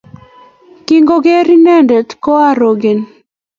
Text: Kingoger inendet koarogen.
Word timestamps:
Kingoger 0.85 1.45
inendet 1.57 2.09
koarogen. 2.25 2.99